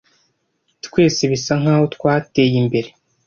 [0.85, 2.89] Twese bisa nkaho twa teye imbere